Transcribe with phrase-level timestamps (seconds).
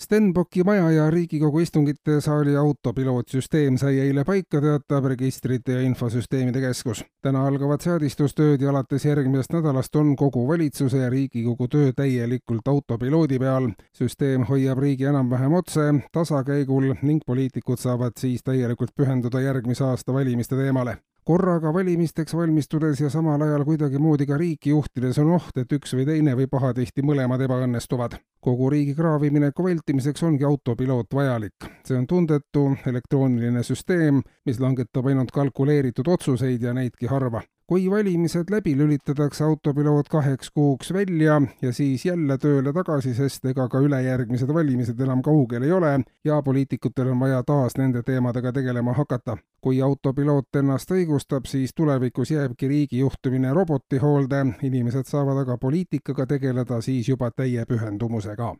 [0.00, 7.04] Stenbocki maja ja Riigikogu istungite saali autopilootsüsteem sai eile paika, teatab Registrite ja Infosüsteemide Keskus.
[7.22, 13.38] täna algavad seadistustööd ja alates järgmisest nädalast on kogu valitsuse ja Riigikogu töö täielikult autopiloodi
[13.38, 13.70] peal.
[13.94, 20.56] süsteem hoiab riigi enam-vähem otse, tasakäigul ning poliitikud saavad siis täielikult pühenduda järgmise aasta valimiste
[20.56, 25.96] teemale korraga valimisteks valmistudes ja samal ajal kuidagimoodi ka riiki juhtides on oht, et üks
[25.96, 28.18] või teine või pahatihti mõlemad ebaõnnestuvad.
[28.44, 31.70] Kogu riigi kraavi mineku vältimiseks ongi autopiloot vajalik.
[31.86, 38.50] see on tundetu elektrooniline süsteem, mis langetab ainult kalkuleeritud otsuseid ja neidki harva kui valimised
[38.50, 44.52] läbi lülitatakse autopiloot kaheks kuuks välja ja siis jälle tööle tagasi, sest ega ka ülejärgmised
[44.54, 49.36] valimised enam kaugel ei ole ja poliitikutel on vaja taas nende teemadega tegelema hakata.
[49.64, 56.26] kui autopiloot ennast õigustab, siis tulevikus jääbki riigi juhtimine roboti hoolde, inimesed saavad aga poliitikaga
[56.26, 58.54] tegeleda siis juba täie pühendumusega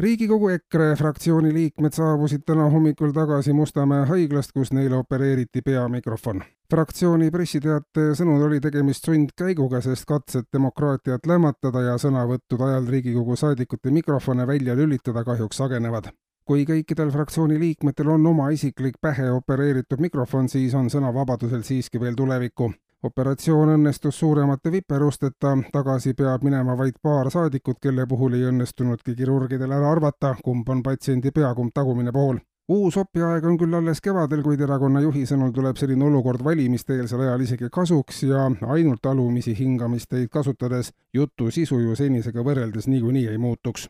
[0.00, 7.30] riigikogu EKRE fraktsiooni liikmed saabusid täna hommikul tagasi Mustamäe haiglast, kus neile opereeriti peamikrofon fraktsiooni
[7.34, 14.46] pressiteate sõnul oli tegemist sundkäiguga, sest katsed demokraatiat lämmatada ja sõnavõttude ajal Riigikogu saadikute mikrofone
[14.46, 16.12] välja lülitada kahjuks sagenevad.
[16.50, 22.14] kui kõikidel fraktsiooni liikmetel on oma isiklik pähe opereeritud mikrofon, siis on sõnavabadusel siiski veel
[22.14, 22.72] tulevikku.
[23.02, 29.72] Operatsioon õnnestus suuremate viperusteta, tagasi peab minema vaid paar saadikut, kelle puhul ei õnnestunudki kirurgidel
[29.72, 32.40] ära arvata, kumb on patsiendi pea, kumb tagumine pool
[32.70, 37.42] uus õpiaeg on küll alles kevadel, kuid erakonna juhi sõnul tuleb selline olukord valimiste-eelsel ajal
[37.46, 38.44] isegi kasuks ja
[38.76, 43.88] ainult alumisi hingamisteid kasutades jutu sisu ju senisega võrreldes niikuinii ei muutuks.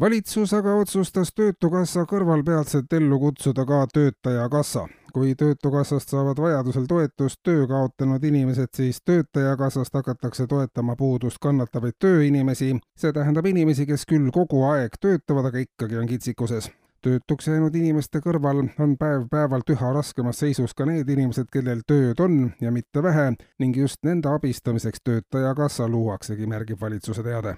[0.00, 4.88] valitsus aga otsustas Töötukassa kõrvalpealselt ellu kutsuda ka Töötajakassa.
[5.12, 12.74] Kui Töötukassast saavad vajadusel toetust töö kaotanud inimesed, siis Töötajakassast hakatakse toetama puudust kannatavaid tööinimesi,
[12.96, 16.70] see tähendab inimesi, kes küll kogu aeg töötavad, aga ikkagi on kitsikuses
[17.02, 22.40] töötuks jäänud inimeste kõrval on päev-päevalt üha raskemas seisus ka need inimesed, kellel tööd on
[22.60, 27.56] ja mitte vähe ning just nende abistamiseks Töötajakassa luuaksegi, märgib valitsuse teade.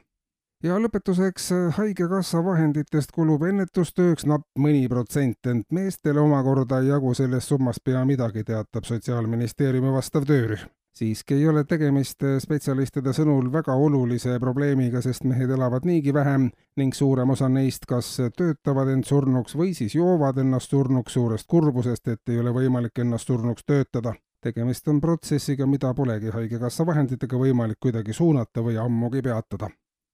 [0.62, 7.54] Ja lõpetuseks, Haigekassa vahenditest kulub ennetustööks napp mõni protsent, ent meestele omakorda ei jagu sellest
[7.54, 10.68] summast pea midagi, teatab Sotsiaalministeeriumi vastav töörühm
[11.00, 16.50] siiski ei ole tegemist äh, spetsialistide sõnul väga olulise probleemiga, sest mehed elavad niigi vähem
[16.80, 22.08] ning suurem osa neist kas töötavad end surnuks või siis joovad ennast surnuks suurest kurbusest,
[22.08, 24.14] et ei ole võimalik ennast surnuks töötada.
[24.40, 29.68] tegemist on protsessiga, mida polegi Haigekassa vahenditega võimalik kuidagi suunata või ammugi peatada.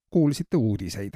[0.09, 1.13] Kuulsite uudiseid